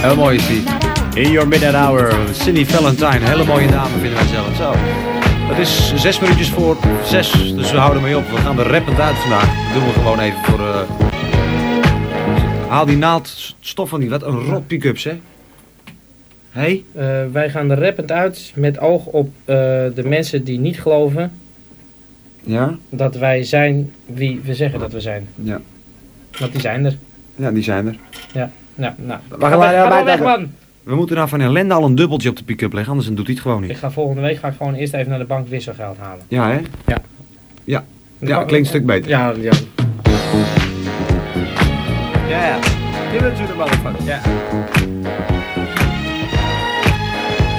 Heel 0.00 0.16
mooi 0.16 0.36
is 0.36 0.46
die. 0.46 0.62
In 1.24 1.30
Your 1.30 1.48
Midnight 1.48 1.74
Hour, 1.74 2.14
Cindy 2.32 2.64
Valentine. 2.64 3.18
Hele 3.28 3.44
mooie 3.44 3.66
dame 3.70 3.98
vinden 3.98 4.14
wij 4.14 4.26
zelf. 4.26 4.56
Zo. 4.56 4.72
Het 5.50 5.58
is 5.58 5.94
zes 6.02 6.20
minuutjes 6.20 6.48
voor 6.50 6.76
zes, 7.04 7.30
dus 7.54 7.70
we 7.72 7.78
houden 7.78 8.02
mee 8.02 8.16
op. 8.16 8.30
We 8.30 8.36
gaan 8.36 8.58
er 8.58 8.66
rappend 8.66 9.00
uit 9.00 9.16
vandaag. 9.16 9.44
Dat 9.72 9.74
doen 9.74 9.84
we 9.92 9.92
gewoon 9.92 10.20
even 10.20 10.38
voor... 10.44 10.60
eh, 10.60 10.80
Haal 12.68 12.86
die 12.86 12.96
naald 12.96 13.54
stof 13.60 13.88
van 13.88 14.00
die. 14.00 14.10
Wat 14.10 14.22
een 14.22 14.38
rot 14.40 14.66
pick-ups, 14.66 15.04
hè? 15.04 15.18
Hé? 16.50 16.84
Eh, 16.94 17.32
wij 17.32 17.50
gaan 17.50 17.70
er 17.70 17.78
rappend 17.84 18.12
uit 18.12 18.52
met 18.54 18.78
oog 18.78 19.06
op 19.06 19.26
eh, 19.44 19.54
de 19.94 20.02
mensen 20.04 20.44
die 20.44 20.58
niet 20.58 20.80
geloven 20.80 21.32
Ja? 22.44 22.76
dat 22.90 23.14
wij 23.16 23.44
zijn 23.44 23.92
wie 24.06 24.40
we 24.44 24.54
zeggen 24.54 24.78
dat 24.80 24.92
we 24.92 25.00
zijn. 25.00 25.28
Ja. 25.34 25.60
Want 26.38 26.52
die 26.52 26.60
zijn 26.60 26.84
er. 26.84 26.96
Ja, 27.36 27.50
die 27.50 27.62
zijn 27.62 27.86
er. 27.86 27.96
Nou, 28.80 28.92
nou. 28.96 29.20
Wacht, 29.38 30.04
weg, 30.04 30.20
man. 30.22 30.52
We 30.82 30.94
moeten 30.94 31.16
nou 31.16 31.28
van 31.28 31.40
ellende 31.40 31.74
al 31.74 31.84
een 31.84 31.94
dubbeltje 31.94 32.28
op 32.28 32.36
de 32.36 32.44
pick-up 32.44 32.72
leggen, 32.72 32.90
anders 32.92 33.08
doet 33.10 33.26
hij 33.26 33.34
het 33.34 33.42
gewoon 33.42 33.62
Ik 33.62 33.68
niet. 33.68 33.78
ga 33.78 33.90
volgende 33.90 34.20
week 34.22 34.38
ga 34.38 34.48
ik 34.48 34.54
gewoon 34.56 34.74
eerst 34.74 34.92
even 34.94 35.10
naar 35.10 35.18
de 35.18 35.24
bank 35.24 35.48
wisselgeld 35.48 35.96
halen. 35.98 36.24
Ja, 36.28 36.48
hè? 36.50 36.60
Ja. 36.86 36.96
Ja, 37.64 37.84
ja 38.18 38.34
bank- 38.36 38.48
klinkt 38.48 38.66
een 38.66 38.74
stuk 38.74 38.86
beter. 38.86 39.08
Ja, 39.10 39.32
ja. 39.40 39.52
Ja, 42.28 42.46
ja. 42.46 42.58
Give 43.12 43.26
it 43.28 43.36
to 43.36 43.44
the 43.46 43.54
motherfucker. 43.56 44.04
Ja. 44.04 44.20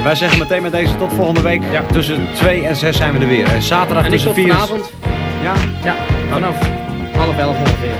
Wij 0.03 0.15
zeggen 0.15 0.39
meteen 0.39 0.61
met 0.61 0.71
deze 0.71 0.97
tot 0.97 1.13
volgende 1.13 1.41
week. 1.41 1.61
Ja. 1.71 1.83
Tussen 1.91 2.27
2 2.33 2.63
en 2.65 2.75
6 2.75 2.97
zijn 2.97 3.13
we 3.13 3.19
er 3.19 3.27
weer. 3.27 3.45
En 3.47 3.61
zaterdag 3.61 4.05
En 4.05 4.11
ik 4.13 4.19
tussen 4.19 4.33
tot 4.33 4.43
4 4.43 4.53
vanavond. 4.53 4.91
Ja, 5.43 5.53
Ja, 5.83 5.95
vanaf 6.31 6.69
half 7.15 7.37
elf 7.37 7.57
ongeveer. 7.59 7.95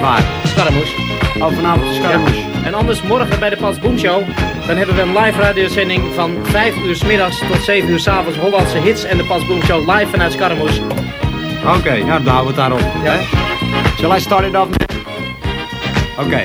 waar? 0.00 0.22
Scaramouche. 0.44 1.07
Oh, 1.40 1.54
vanavond 1.54 1.94
Scaramouche. 1.94 2.42
En 2.64 2.74
anders 2.74 3.02
morgen 3.02 3.38
bij 3.38 3.50
de 3.50 3.56
Pas 3.56 3.78
Boom 3.78 3.98
Show. 3.98 4.22
Dan 4.66 4.76
hebben 4.76 4.94
we 4.94 5.00
een 5.00 5.18
live 5.18 5.40
radiozending 5.40 6.14
van 6.14 6.36
5 6.42 6.76
uur 6.84 6.96
s 6.96 7.04
middags 7.04 7.38
tot 7.38 7.62
7 7.62 7.90
uur 7.90 7.98
s 7.98 8.06
avonds. 8.06 8.38
Hollandse 8.38 8.78
hits 8.78 9.04
en 9.04 9.16
de 9.16 9.24
Pas 9.24 9.46
Boom 9.46 9.62
Show 9.62 9.90
live 9.90 10.06
vanuit 10.10 10.32
Scaramouche. 10.32 10.80
Oké, 11.76 12.04
nou 12.04 12.22
dan 12.22 12.34
houden 12.34 12.54
we 12.54 12.60
het 12.62 12.70
daarop. 12.70 12.80
Ja. 13.04 13.16
Shall 13.98 14.16
I 14.16 14.20
start 14.20 14.46
it 14.46 14.56
off? 14.56 14.68
Oké. 16.18 16.42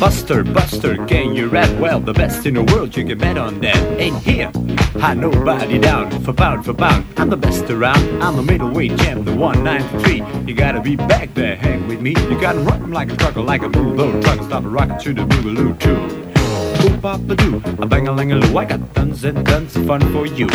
Buster, 0.00 0.44
Buster, 0.44 1.04
can 1.06 1.34
you 1.34 1.48
rap 1.48 1.68
well? 1.80 1.98
The 1.98 2.12
best 2.12 2.46
in 2.46 2.54
the 2.54 2.62
world, 2.62 2.96
you 2.96 3.04
can 3.04 3.18
bet 3.18 3.36
on 3.36 3.60
that. 3.62 3.76
Ain't 3.98 4.16
here, 4.18 4.52
I 5.02 5.14
nobody 5.14 5.76
down. 5.80 6.08
For 6.22 6.32
pound 6.32 6.64
for 6.64 6.72
pound, 6.72 7.04
I'm 7.16 7.28
the 7.28 7.36
best 7.36 7.68
around. 7.68 8.22
I'm 8.22 8.38
a 8.38 8.42
middleweight 8.42 8.96
champ, 8.98 9.24
the 9.24 9.34
193. 9.34 10.22
You 10.46 10.54
gotta 10.54 10.80
be 10.80 10.94
back 10.94 11.34
there, 11.34 11.56
hang 11.56 11.88
with 11.88 12.00
me. 12.00 12.10
You 12.30 12.40
gotta 12.40 12.60
'em 12.60 12.92
like 12.92 13.10
a 13.10 13.16
trucker, 13.16 13.40
like 13.40 13.62
a 13.62 13.68
bulldog. 13.68 14.22
Truck 14.22 14.40
stop 14.44 14.64
a 14.64 14.68
rocket 14.68 15.00
to 15.00 15.12
the 15.12 15.22
boogaloo 15.22 15.76
too. 15.80 15.98
Oop 16.84 17.02
papa 17.02 17.34
doo, 17.34 17.60
a 17.80 17.86
bang 17.86 18.06
a 18.06 18.12
lang 18.12 18.30
a 18.30 18.36
loo. 18.36 18.56
I 18.56 18.66
got 18.66 18.94
tons 18.94 19.24
and 19.24 19.44
tons 19.44 19.74
of 19.74 19.84
fun 19.84 20.00
for 20.12 20.26
you. 20.26 20.46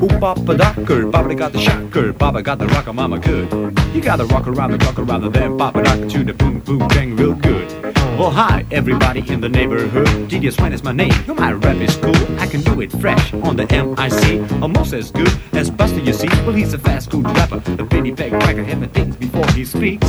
Oop 0.00 0.20
papa 0.20 0.54
docker, 0.54 1.10
papa 1.10 1.34
got 1.34 1.52
the 1.52 1.58
shocker, 1.58 2.12
papa 2.12 2.40
got 2.40 2.60
the 2.60 2.68
rocker, 2.68 2.92
mama 2.92 3.18
good. 3.18 3.50
You 3.94 4.00
gotta 4.00 4.26
rock 4.26 4.46
around 4.46 4.70
the 4.70 4.78
clock 4.78 5.00
around 5.00 5.22
the 5.22 5.30
damn 5.30 5.58
papa 5.58 5.82
docker 5.82 6.08
to 6.08 6.22
the 6.22 6.34
boom 6.34 6.60
boom 6.60 6.86
bang 6.86 7.16
real 7.16 7.34
good. 7.34 8.01
Well 8.18 8.30
hi 8.30 8.64
everybody 8.70 9.20
in 9.32 9.40
the 9.40 9.48
neighborhood, 9.48 10.06
DJ 10.28 10.52
Sven 10.52 10.72
is 10.72 10.84
my 10.84 10.92
name. 10.92 11.12
You 11.26 11.34
my 11.34 11.52
rap 11.52 11.76
is 11.76 11.96
cool, 11.96 12.14
I 12.38 12.46
can 12.46 12.60
do 12.60 12.80
it 12.80 12.92
fresh 12.92 13.32
on 13.32 13.56
the 13.56 13.64
MIC, 13.66 14.62
almost 14.62 14.92
as 14.92 15.10
good 15.10 15.32
as 15.52 15.70
Buster 15.70 15.98
you 15.98 16.12
see. 16.12 16.28
Well 16.44 16.52
he's 16.52 16.74
a 16.74 16.78
fast 16.78 17.10
good 17.10 17.24
rapper, 17.24 17.60
the 17.60 17.84
penny 17.86 18.12
peg 18.12 18.32
cracker 18.32 18.62
him 18.64 18.86
things 18.90 19.16
before 19.16 19.46
he 19.52 19.64
speaks. 19.64 20.08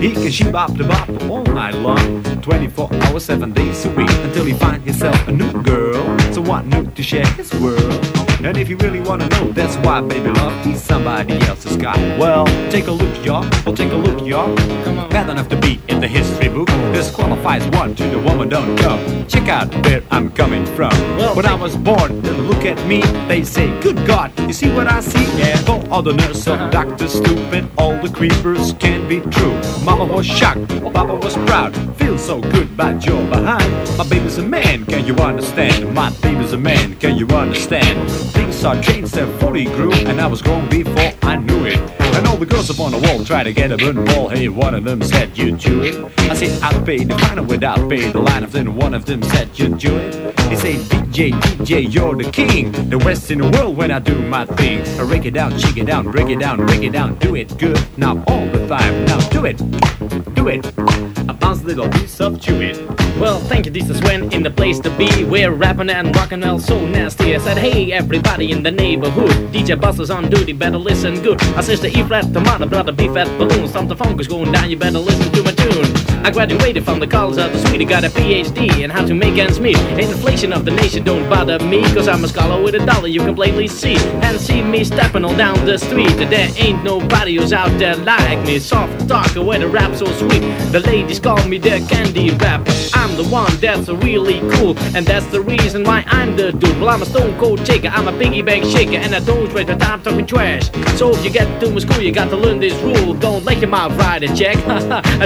He 0.00 0.12
can 0.12 0.30
she 0.30 0.50
bop 0.50 0.74
the 0.74 0.84
bop 0.84 1.08
all 1.30 1.44
night 1.44 1.76
long, 1.76 2.22
24 2.42 2.92
hours, 2.92 3.24
7 3.24 3.52
days 3.52 3.86
a 3.86 3.90
week, 3.90 4.10
until 4.10 4.44
he 4.44 4.52
find 4.52 4.82
himself 4.82 5.28
a 5.28 5.32
new 5.32 5.62
girl. 5.62 6.18
So 6.32 6.42
what 6.42 6.66
new 6.66 6.90
to 6.90 7.02
share 7.02 7.26
his 7.34 7.54
world? 7.54 8.15
And 8.46 8.56
if 8.58 8.68
you 8.68 8.76
really 8.76 9.00
wanna 9.00 9.28
know, 9.28 9.50
that's 9.50 9.76
why 9.84 10.00
baby 10.00 10.30
love 10.30 10.64
he's 10.64 10.80
somebody 10.80 11.34
else's 11.48 11.76
guy. 11.76 11.96
Well, 12.16 12.46
take 12.70 12.86
a 12.86 12.92
look, 12.92 13.24
y'all. 13.24 13.44
Well, 13.66 13.74
take 13.74 13.90
a 13.90 13.96
look, 13.96 14.24
y'all. 14.24 14.54
Bad 15.10 15.28
enough 15.30 15.48
to 15.48 15.56
be 15.56 15.80
in 15.88 15.98
the 16.00 16.06
history 16.06 16.48
book. 16.48 16.68
This 16.94 17.10
qualifies 17.10 17.66
one 17.76 17.96
to 17.96 18.04
the 18.04 18.20
woman 18.20 18.48
don't 18.48 18.76
come. 18.78 19.26
Check 19.26 19.48
out 19.48 19.74
where 19.84 20.00
I'm 20.12 20.30
coming 20.30 20.64
from. 20.64 20.90
Well, 21.18 21.34
when 21.34 21.44
I 21.44 21.54
was 21.54 21.76
born, 21.76 22.20
then 22.22 22.46
look 22.48 22.64
at 22.64 22.78
me. 22.86 23.02
They 23.26 23.42
say, 23.42 23.66
good 23.80 24.06
God, 24.06 24.30
you 24.40 24.52
see 24.52 24.70
what 24.72 24.86
I 24.86 25.00
see? 25.00 25.24
Yeah. 25.38 25.56
For 25.66 25.82
all 25.90 26.02
the 26.02 26.12
nurses, 26.12 26.46
Uh-huh. 26.46 26.70
doctors, 26.70 27.14
stupid, 27.14 27.68
all 27.76 27.96
the 28.00 28.10
creepers 28.10 28.74
can 28.78 29.08
be 29.08 29.18
true. 29.36 29.58
Mama 29.84 30.04
was 30.04 30.24
shocked, 30.24 30.68
Papa 30.94 31.14
was 31.14 31.34
proud. 31.48 31.74
Feels 31.96 32.24
so 32.24 32.40
good, 32.40 32.76
but 32.76 33.04
you're 33.04 33.26
behind. 33.28 33.70
My 33.98 34.06
baby's 34.08 34.38
a 34.38 34.42
man, 34.42 34.84
can 34.86 35.04
you 35.04 35.14
understand? 35.16 35.92
My 35.92 36.10
baby's 36.22 36.52
a 36.52 36.58
man, 36.58 36.94
can 36.96 37.16
you 37.16 37.26
understand? 37.28 38.35
Are 38.64 38.82
changed 38.82 39.16
and 39.16 39.38
fully 39.38 39.66
grew, 39.66 39.92
and 39.92 40.20
I 40.20 40.26
was 40.26 40.42
grown 40.42 40.68
before 40.68 41.12
I 41.22 41.36
knew 41.36 41.66
it. 41.66 41.78
And 42.00 42.26
all 42.26 42.36
the 42.36 42.46
girls 42.46 42.68
up 42.68 42.80
on 42.80 42.90
the 42.90 42.98
wall 42.98 43.24
try 43.24 43.44
to 43.44 43.52
get 43.52 43.70
a 43.70 43.76
burn 43.76 44.04
ball. 44.06 44.28
Hey, 44.28 44.48
one 44.48 44.74
of 44.74 44.82
them 44.82 45.02
said 45.02 45.38
you 45.38 45.52
do 45.52 45.82
it. 45.82 45.94
I 46.18 46.34
said 46.34 46.60
I'd 46.62 46.84
pay 46.84 47.04
the 47.04 47.16
fine 47.18 47.46
without 47.46 47.88
pay 47.88 48.10
the 48.10 48.18
line 48.18 48.42
of 48.42 48.50
then 48.50 48.74
one 48.74 48.94
of 48.94 49.04
them 49.04 49.22
said 49.22 49.56
you 49.56 49.68
do 49.68 49.96
it. 49.96 50.40
He 50.50 50.56
said 50.56 50.76
DJ, 51.12 51.30
DJ, 51.32 51.94
you're 51.94 52.16
the 52.16 52.28
king. 52.28 52.72
The 52.90 52.98
West 52.98 53.30
in 53.30 53.38
the 53.38 53.50
world 53.50 53.76
when 53.76 53.92
I 53.92 54.00
do 54.00 54.18
my 54.26 54.46
thing. 54.46 54.80
I 54.98 55.04
break 55.04 55.26
it 55.26 55.32
down, 55.32 55.56
shake 55.58 55.76
it 55.76 55.84
down, 55.84 56.10
break 56.10 56.28
it 56.28 56.40
down, 56.40 56.66
break 56.66 56.82
it 56.82 56.90
down, 56.90 57.16
do 57.16 57.36
it 57.36 57.56
good. 57.58 57.78
Now 57.96 58.24
all 58.26 58.46
the 58.46 58.66
time, 58.66 59.04
now 59.04 59.20
do 59.28 59.44
it, 59.44 59.58
it. 60.48 60.66
A 61.28 61.34
bounce 61.34 61.62
little 61.64 61.88
piece 61.88 62.20
of 62.20 62.40
chew 62.40 62.60
it. 62.60 62.76
Well, 63.18 63.38
thank 63.40 63.66
you, 63.66 63.72
this 63.72 63.88
is 63.88 64.00
when 64.02 64.32
in 64.32 64.42
the 64.42 64.50
place 64.50 64.78
to 64.80 64.90
be. 64.96 65.24
We're 65.24 65.52
rapping 65.52 65.90
and 65.90 66.14
rocking 66.14 66.40
well 66.40 66.58
so 66.58 66.86
nasty. 66.86 67.34
I 67.34 67.38
said, 67.38 67.58
hey, 67.58 67.92
everybody 67.92 68.52
in 68.52 68.62
the 68.62 68.70
neighborhood. 68.70 69.30
DJ 69.52 69.80
Buster's 69.80 70.10
on 70.10 70.28
duty, 70.28 70.52
better 70.52 70.78
listen 70.78 71.22
good. 71.22 71.42
I 71.56 71.62
says 71.62 71.80
the 71.80 71.88
E 71.88 72.02
flat, 72.04 72.30
mother, 72.30 72.66
brother, 72.66 72.92
B 72.92 73.08
flat 73.08 73.26
balloon. 73.38 73.68
Something 73.68 73.96
funk 73.96 74.20
is 74.20 74.28
going 74.28 74.52
down, 74.52 74.70
you 74.70 74.76
better 74.76 74.98
listen 74.98 75.32
to 75.32 75.42
my 75.42 75.52
tune. 75.52 76.15
I 76.24 76.30
graduated 76.30 76.84
from 76.84 76.98
the 76.98 77.06
college 77.06 77.38
of 77.38 77.52
the 77.52 77.58
Swede, 77.66 77.88
got 77.88 78.04
a 78.04 78.08
PhD 78.08 78.82
in 78.82 78.90
how 78.90 79.04
to 79.06 79.14
make 79.14 79.38
ends 79.38 79.60
meet. 79.60 79.78
Inflation 79.98 80.52
of 80.52 80.64
the 80.64 80.70
nation 80.70 81.04
don't 81.04 81.28
bother 81.28 81.58
me, 81.60 81.82
cause 81.94 82.08
I'm 82.08 82.24
a 82.24 82.28
scholar 82.28 82.62
with 82.62 82.74
a 82.74 82.84
dollar 82.84 83.08
you 83.08 83.20
can 83.20 83.34
plainly 83.34 83.68
see. 83.68 83.96
And 84.22 84.40
see 84.40 84.62
me 84.62 84.84
stepping 84.84 85.24
all 85.24 85.36
down 85.36 85.64
the 85.64 85.78
street. 85.78 86.16
There 86.16 86.50
ain't 86.56 86.82
nobody 86.82 87.36
who's 87.36 87.52
out 87.52 87.76
there 87.78 87.96
like 87.96 88.44
me. 88.46 88.58
Soft 88.58 89.08
talker 89.08 89.42
with 89.42 89.62
a 89.62 89.68
rap 89.68 89.94
so 89.94 90.06
sweet. 90.12 90.40
The 90.72 90.80
ladies 90.80 91.20
call 91.20 91.42
me 91.46 91.58
their 91.58 91.80
candy 91.86 92.30
rap. 92.30 92.66
I'm 92.94 93.16
the 93.16 93.26
one 93.30 93.54
that's 93.56 93.88
really 93.88 94.40
cool, 94.56 94.76
and 94.96 95.06
that's 95.06 95.26
the 95.26 95.40
reason 95.40 95.84
why 95.84 96.04
I'm 96.08 96.36
the 96.36 96.52
dude. 96.52 96.80
Well, 96.80 96.90
I'm 96.90 97.02
a 97.02 97.06
stone 97.06 97.38
cold 97.38 97.66
shaker, 97.66 97.88
I'm 97.88 98.08
a 98.08 98.18
piggy 98.18 98.42
bank 98.42 98.64
shaker, 98.64 98.96
and 98.96 99.14
I 99.14 99.20
don't 99.20 99.52
waste 99.52 99.68
my 99.68 99.76
time 99.76 100.02
talking 100.02 100.26
trash. 100.26 100.70
So 100.98 101.12
if 101.12 101.24
you 101.24 101.30
get 101.30 101.60
to 101.60 101.70
my 101.70 101.78
school, 101.78 102.00
you 102.00 102.12
got 102.12 102.30
to 102.30 102.36
learn 102.36 102.58
this 102.58 102.74
rule. 102.82 103.14
Don't 103.14 103.44
let 103.44 103.58
your 103.58 103.70
mouth 103.70 103.96
ride 103.96 104.22
a 104.24 104.34
check. 104.34 104.56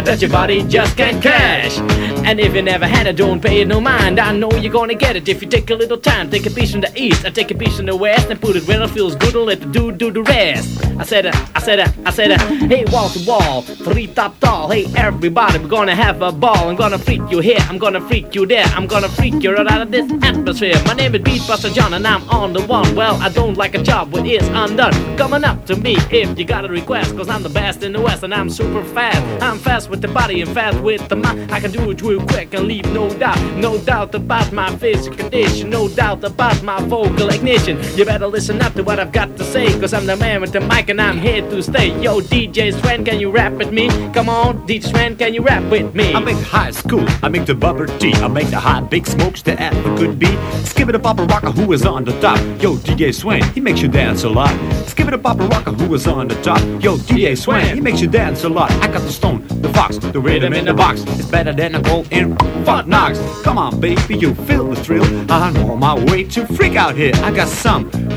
That's 0.04 0.20
your 0.20 0.30
body 0.30 0.62
just 0.64 0.89
can't 0.94 1.22
cash. 1.22 1.78
And 2.26 2.40
if 2.40 2.54
you 2.54 2.62
never 2.62 2.86
had 2.86 3.06
it, 3.06 3.16
don't 3.16 3.40
pay 3.40 3.60
it 3.60 3.68
no 3.68 3.80
mind. 3.80 4.18
I 4.20 4.36
know 4.36 4.50
you're 4.52 4.72
gonna 4.72 4.94
get 4.94 5.16
it 5.16 5.28
if 5.28 5.42
you 5.42 5.48
take 5.48 5.70
a 5.70 5.74
little 5.74 5.98
time. 5.98 6.30
Take 6.30 6.46
a 6.46 6.50
piece 6.50 6.72
from 6.72 6.82
the 6.82 6.92
east, 6.94 7.24
I 7.24 7.30
take 7.30 7.50
a 7.50 7.54
piece 7.54 7.76
from 7.76 7.86
the 7.86 7.96
west, 7.96 8.30
and 8.30 8.40
put 8.40 8.56
it 8.56 8.66
where 8.66 8.82
it 8.82 8.90
feels 8.90 9.14
good, 9.16 9.34
and 9.34 9.46
let 9.46 9.60
the 9.60 9.66
dude 9.66 9.98
do 9.98 10.10
the 10.10 10.22
rest. 10.22 10.89
I 10.98 11.04
said 11.04 11.26
it, 11.26 11.34
I 11.56 11.60
said 11.60 11.78
it, 11.78 11.88
I 12.04 12.10
said 12.10 12.30
it. 12.30 12.40
Hey, 12.40 12.84
wall 12.92 13.08
to 13.08 13.26
wall, 13.26 13.62
three 13.62 14.06
top 14.06 14.38
tall. 14.40 14.70
Hey, 14.70 14.86
everybody, 14.96 15.58
we're 15.58 15.68
gonna 15.68 15.94
have 15.94 16.20
a 16.22 16.30
ball. 16.30 16.68
I'm 16.68 16.76
gonna 16.76 16.98
freak 16.98 17.22
you 17.30 17.40
here, 17.40 17.58
I'm 17.68 17.78
gonna 17.78 18.00
freak 18.00 18.34
you 18.34 18.46
there. 18.46 18.64
I'm 18.76 18.86
gonna 18.86 19.08
freak 19.08 19.42
you 19.42 19.54
right 19.54 19.66
out 19.66 19.82
of 19.82 19.90
this 19.90 20.10
atmosphere. 20.22 20.74
My 20.84 20.94
name 20.94 21.14
is 21.14 21.22
Beatbuster 21.22 21.72
John, 21.72 21.94
and 21.94 22.06
I'm 22.06 22.28
on 22.28 22.52
the 22.52 22.62
one. 22.66 22.94
Well, 22.94 23.16
I 23.22 23.30
don't 23.30 23.56
like 23.56 23.74
a 23.74 23.82
job 23.82 24.12
when 24.12 24.26
it's 24.26 24.46
undone. 24.48 24.92
Coming 25.16 25.44
up 25.44 25.64
to 25.66 25.76
me 25.76 25.96
if 26.10 26.38
you 26.38 26.44
got 26.44 26.64
a 26.64 26.68
request, 26.68 27.16
cause 27.16 27.28
I'm 27.28 27.42
the 27.42 27.48
best 27.48 27.82
in 27.82 27.92
the 27.92 28.00
West, 28.00 28.22
and 28.22 28.34
I'm 28.34 28.50
super 28.50 28.84
fast. 28.84 29.42
I'm 29.42 29.58
fast 29.58 29.88
with 29.88 30.02
the 30.02 30.08
body 30.08 30.42
and 30.42 30.50
fast 30.52 30.80
with 30.80 31.08
the 31.08 31.16
mind. 31.16 31.50
I 31.50 31.60
can 31.60 31.70
do 31.70 31.90
it 31.90 32.02
real 32.02 32.24
quick 32.26 32.52
and 32.52 32.64
leave 32.66 32.86
no 32.92 33.08
doubt. 33.14 33.40
No 33.56 33.78
doubt 33.78 34.14
about 34.14 34.52
my 34.52 34.74
physical 34.76 35.16
condition, 35.16 35.70
no 35.70 35.88
doubt 35.88 36.24
about 36.24 36.62
my 36.62 36.78
vocal 36.82 37.28
ignition. 37.30 37.78
You 37.96 38.04
better 38.04 38.26
listen 38.26 38.60
up 38.60 38.74
to 38.74 38.82
what 38.82 38.98
I've 38.98 39.12
got 39.12 39.36
to 39.38 39.44
say, 39.44 39.66
cause 39.80 39.94
I'm 39.94 40.04
the 40.04 40.16
man 40.16 40.42
with 40.42 40.52
the 40.52 40.60
mic 40.60 40.89
and 40.90 41.00
I'm 41.00 41.18
here 41.18 41.40
to 41.40 41.62
stay. 41.62 41.88
Yo, 42.02 42.20
DJ 42.20 42.72
Sven, 42.72 43.04
can 43.04 43.20
you 43.20 43.30
rap 43.30 43.52
with 43.52 43.70
me? 43.70 43.88
Come 44.12 44.28
on, 44.28 44.66
DJ 44.66 44.84
Sven, 44.84 45.16
can 45.16 45.32
you 45.32 45.40
rap 45.40 45.62
with 45.70 45.94
me? 45.94 46.12
I 46.12 46.18
make 46.18 46.36
the 46.36 46.44
high 46.44 46.72
school, 46.72 47.06
I 47.22 47.28
make 47.28 47.46
the 47.46 47.54
bubble 47.54 47.86
tea, 47.98 48.12
I 48.14 48.26
make 48.26 48.48
the 48.48 48.58
hot 48.58 48.90
big 48.90 49.06
smokes 49.06 49.40
that 49.42 49.60
ever 49.60 49.96
could 49.96 50.18
be. 50.18 50.26
Skip 50.64 50.88
it 50.88 50.96
a 50.96 50.98
Papa 50.98 51.24
Rocker 51.26 51.52
who 51.52 51.72
is 51.72 51.86
on 51.86 52.04
the 52.04 52.18
top. 52.20 52.38
Yo, 52.60 52.74
DJ 52.74 53.14
Sven, 53.14 53.42
he 53.52 53.60
makes 53.60 53.80
you 53.80 53.88
dance 53.88 54.24
a 54.24 54.28
lot. 54.28 54.50
Skip 54.88 55.06
it 55.06 55.14
a 55.14 55.18
Papa 55.18 55.46
Rocker 55.46 55.72
who 55.72 55.94
is 55.94 56.08
on 56.08 56.26
the 56.26 56.34
top. 56.42 56.60
Yo, 56.82 56.96
DJ 56.96 57.38
Sven, 57.38 57.76
he 57.76 57.80
makes 57.80 58.00
you 58.00 58.08
dance 58.08 58.42
a 58.42 58.48
lot. 58.48 58.72
I 58.82 58.88
got 58.88 59.02
the 59.02 59.12
stone, 59.12 59.46
the 59.62 59.68
fox, 59.68 59.96
the 59.98 60.20
rhythm 60.20 60.52
in 60.52 60.64
the 60.64 60.74
box. 60.74 61.02
It's 61.02 61.26
better 61.30 61.52
than 61.52 61.76
a 61.76 61.82
gold 61.82 62.08
in 62.10 62.36
Fort 62.64 62.88
Knox. 62.88 63.18
Come 63.42 63.58
on, 63.58 63.78
baby, 63.78 64.16
you 64.16 64.34
feel 64.34 64.68
the 64.68 64.76
thrill. 64.76 65.04
I'm 65.30 65.56
on 65.70 65.78
my 65.78 65.94
way 65.94 66.24
to 66.24 66.46
freak 66.46 66.74
out 66.74 66.96
here. 66.96 67.12
I 67.16 67.30
got 67.30 67.48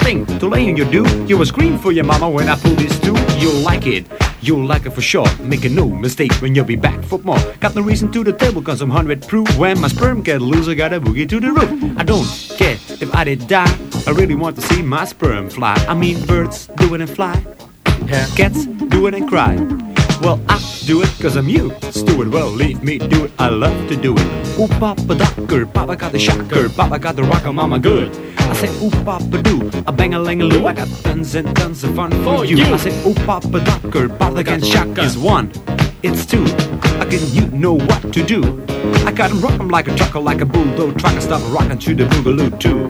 something 0.04 0.40
to 0.40 0.48
lay 0.48 0.68
in 0.68 0.76
your 0.76 0.90
do. 0.92 1.04
You 1.26 1.38
will 1.38 1.46
scream 1.46 1.78
for 1.78 1.92
your 1.92 2.04
mama 2.04 2.30
when 2.30 2.50
I 2.50 2.56
pull 2.56 2.76
this 2.76 3.00
too. 3.00 3.16
You'll 3.38 3.62
like 3.62 3.88
it. 3.88 4.06
You'll 4.42 4.66
like 4.66 4.86
it 4.86 4.92
for 4.92 5.02
sure. 5.02 5.26
Make 5.40 5.64
no 5.72 5.88
mistake 5.88 6.34
when 6.42 6.54
you'll 6.56 6.66
be 6.66 6.76
back 6.76 7.04
for 7.06 7.20
more. 7.20 7.40
Got 7.60 7.76
no 7.76 7.82
reason 7.82 8.12
to 8.12 8.24
the 8.24 8.34
table, 8.34 8.62
cause 8.62 8.82
I'm 8.82 8.90
100 8.90 9.28
proof. 9.28 9.48
When 9.58 9.80
my 9.80 9.88
sperm 9.88 10.22
get 10.22 10.42
loose, 10.42 10.68
I 10.68 10.74
got 10.74 10.92
a 10.92 11.00
boogie 11.00 11.28
to 11.30 11.40
the 11.40 11.52
roof. 11.52 11.72
I 11.98 12.04
don't 12.04 12.28
care 12.58 12.78
if 13.00 13.16
I 13.16 13.24
did 13.24 13.48
die. 13.48 13.74
I 14.06 14.12
really 14.12 14.36
want 14.36 14.58
to 14.58 14.62
see 14.62 14.82
my 14.82 15.06
sperm 15.06 15.50
fly. 15.50 15.76
I 15.88 15.94
mean, 15.94 16.26
birds 16.26 16.68
do 16.78 16.94
it 16.96 17.02
and 17.02 17.10
fly. 17.10 17.36
Cats 18.36 18.66
do 18.66 19.08
it 19.08 19.14
and 19.14 19.28
cry. 19.28 19.56
Well, 20.22 20.40
I 20.50 20.60
do 20.86 21.02
it 21.02 21.10
cause 21.22 21.36
I'm 21.38 21.48
you. 21.48 21.74
Stewart, 21.92 22.30
well, 22.30 22.50
leave 22.50 22.84
me 22.84 22.98
do 22.98 23.26
it. 23.26 23.32
I 23.40 23.48
love 23.50 23.88
to 23.90 23.96
do 23.96 24.16
it. 24.18 24.60
Ooh, 24.60 24.68
Papa 24.80 25.16
Ducker, 25.16 25.66
Papa 25.66 25.96
got 25.96 26.12
the 26.12 26.20
shocker, 26.20 26.70
Papa 26.70 27.00
got 27.00 27.16
the 27.16 27.24
rocker, 27.24 27.54
Mama 27.54 27.80
good. 27.80 28.12
I 28.50 28.54
say, 28.54 28.70
ooh, 28.86 28.92
Papa 29.04 29.42
do, 29.42 29.70
a 29.88 29.92
bang 29.92 30.14
a 30.14 30.20
lang 30.20 30.42
a 30.42 30.46
loo. 30.46 30.66
I 30.68 30.74
got 30.74 30.88
tons 31.04 31.36
and 31.36 31.56
tons 31.56 31.84
of 31.84 31.96
fun 31.96 32.12
for, 32.24 32.38
For 32.40 32.46
you. 32.46 32.58
you. 32.58 32.66
I 32.74 32.78
say, 32.78 32.94
ooh, 33.08 33.14
Papa 33.26 33.60
Ducker, 33.60 34.10
Papa 34.10 34.44
can 34.44 34.62
shock 34.62 34.98
is 35.00 35.18
one. 35.18 35.52
It's 36.04 36.26
two. 36.26 36.44
Again, 37.00 37.22
you 37.32 37.48
know 37.48 37.74
what 37.78 38.12
to 38.14 38.24
do. 38.24 38.42
I 39.06 39.12
got 39.12 39.32
'em 39.32 39.40
rock 39.42 39.60
'em 39.60 39.70
like 39.70 39.88
a 39.88 39.96
trucker, 39.96 40.20
like 40.20 40.42
a 40.42 40.46
bulldog 40.46 40.98
trucker, 41.00 41.22
stop 41.22 41.42
rockin' 41.54 41.78
to 41.80 41.96
the 41.96 42.04
boogaloo 42.06 42.52
too. 42.60 42.90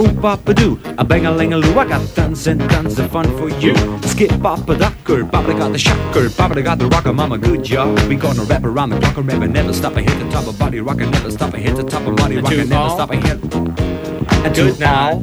Ooh, 0.00 0.12
Papa 0.20 0.54
do, 0.54 0.78
a 0.98 1.04
bang 1.04 1.26
a 1.26 1.32
lang 1.32 1.52
a 1.52 1.58
loo. 1.58 1.76
I 1.78 1.84
got 1.84 2.00
tons 2.14 2.46
and 2.46 2.60
tons 2.70 2.98
of 3.00 3.10
fun 3.10 3.26
for 3.38 3.48
you. 3.58 3.74
Skip 4.02 4.30
Papa 4.40 4.76
Ducker, 4.76 5.24
Papa 5.24 5.52
got 5.54 5.72
the 5.72 5.78
shocker, 5.78 6.30
Papa 6.30 6.62
got 6.62 6.78
the 6.78 6.86
rocker, 6.86 7.12
Mama 7.12 7.38
good 7.38 7.64
job. 7.64 7.98
We 8.08 8.14
gonna 8.14 8.44
rap 8.44 8.64
around 8.64 8.90
the 8.90 8.98
clock, 9.00 9.16
and 9.16 9.26
rap 9.26 9.50
never 9.50 9.72
stop 9.72 9.96
and 9.96 10.08
hit 10.08 10.18
the 10.20 10.30
top 10.30 10.46
of 10.46 10.56
body 10.58 10.80
rock 10.80 10.98
never 10.98 11.30
stop 11.32 11.54
and 11.54 11.62
hit 11.64 11.74
the 11.76 11.82
top 11.82 12.06
of 12.06 12.14
body 12.16 12.36
And 12.36 12.44
rock 12.44 12.52
to 12.52 12.60
and 12.60 12.70
never 12.70 12.90
stop 12.90 13.10
and 13.10 13.24
hit. 13.24 14.07
And 14.44 14.54
to 14.54 14.62
Good 14.62 14.78
night. 14.78 15.16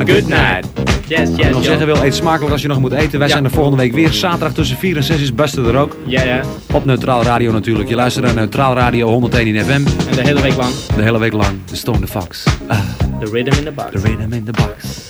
a 0.00 0.04
good 0.04 0.28
night. 0.28 0.66
Yes, 1.08 1.28
yes, 1.36 1.50
nog 1.52 1.64
zeggen 1.64 1.86
wil, 1.86 2.02
eet 2.04 2.14
smakelijk 2.14 2.52
als 2.52 2.62
je 2.62 2.68
nog 2.68 2.80
moet 2.80 2.92
eten. 2.92 3.18
Wij 3.18 3.28
Ja. 3.28 3.32
zijn 3.34 3.44
er 3.44 3.50
volgende 3.50 3.76
week 3.78 3.92
weer. 3.92 4.12
Zaterdag 4.12 4.52
tussen 4.52 4.76
4 4.76 4.96
en 4.96 5.02
6 5.02 5.20
is 5.20 5.34
Buster 5.34 5.68
er 5.68 5.76
ook. 5.76 5.96
Ja, 6.06 6.22
ja. 6.22 6.40
Op 6.72 6.84
Neutraal 6.84 7.22
Radio 7.22 7.52
natuurlijk. 7.52 7.88
Je 7.88 7.94
luistert 7.94 8.24
naar 8.24 8.34
Neutraal 8.34 8.74
Radio 8.74 9.08
101 9.08 9.46
in 9.46 9.64
FM. 9.64 9.70
En 9.70 10.14
de 10.16 10.20
hele 10.22 10.40
week 10.40 10.56
lang. 10.56 10.70
De 10.96 11.02
hele 11.02 11.18
week 11.18 11.32
lang. 11.32 11.64
De 11.70 11.76
Stone 11.76 11.98
the 12.00 12.06
Fox. 12.06 12.44
Ah, 12.66 12.78
The 13.20 13.30
rhythm 13.32 13.58
in 13.58 13.64
the 13.64 13.72
box. 13.72 13.90
the 13.90 13.98
rhythm 14.08 14.32
in 14.32 14.44
the 14.44 14.52
box. 14.52 15.08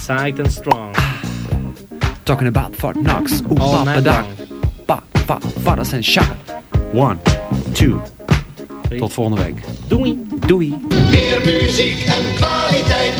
Psyched 0.00 0.38
and 0.38 0.52
strong. 0.52 0.94
Talking 2.22 2.56
about 2.56 2.76
Fort 2.76 2.96
Knox. 3.02 3.40
Oeh, 3.50 3.60
All 3.60 3.84
night 3.84 4.04
long. 4.04 4.24
Pa, 4.86 5.02
pa, 5.26 5.38
vadders 5.62 5.92
en 5.92 6.04
shot. 6.04 6.26
One, 6.92 7.16
two. 7.72 8.00
Tot 8.98 9.12
volgende 9.12 9.42
week. 9.44 9.56
Doei. 9.88 10.18
Doei. 10.46 10.74
Muziek 11.44 12.04
en 12.04 12.34
kwaliteit. 12.34 13.14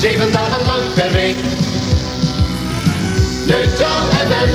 Zeven 0.00 0.32
dagen 0.32 0.66
lang 0.66 0.94
per 0.94 1.12
week. 1.12 1.36
Neutraal 3.46 4.06
FM. 4.06 4.50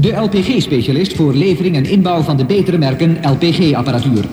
De 0.00 0.12
LPG-specialist 0.12 1.16
voor 1.16 1.34
levering 1.34 1.76
en 1.76 1.84
inbouw 1.84 2.22
van 2.22 2.36
de 2.36 2.44
betere 2.44 2.78
merken 2.78 3.18
LPG-apparatuur. 3.22 4.24